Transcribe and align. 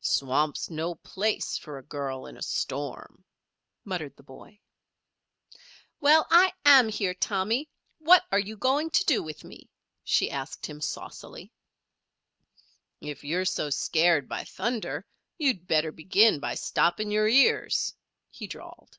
"Swamp's 0.00 0.70
no 0.70 0.94
place 0.94 1.58
for 1.58 1.76
a 1.76 1.82
girl 1.82 2.24
in 2.24 2.36
a 2.36 2.42
storm," 2.42 3.24
muttered 3.84 4.16
the 4.16 4.22
boy. 4.22 4.60
"Well, 6.00 6.28
I 6.30 6.52
am 6.64 6.88
here, 6.88 7.12
Tommy; 7.12 7.68
what 7.98 8.24
are 8.30 8.38
you 8.38 8.56
going 8.56 8.90
to 8.90 9.04
do 9.04 9.20
with 9.20 9.42
me?" 9.42 9.68
she 10.04 10.30
asked 10.30 10.64
him, 10.66 10.80
saucily. 10.80 11.50
"If 13.00 13.24
you're 13.24 13.44
so 13.44 13.68
scared 13.68 14.28
by 14.28 14.44
thunder 14.44 15.04
you'd 15.38 15.66
better 15.66 15.90
begin 15.90 16.38
by 16.38 16.54
stopping 16.54 17.10
your 17.10 17.26
ears," 17.26 17.92
he 18.28 18.46
drawled. 18.46 18.96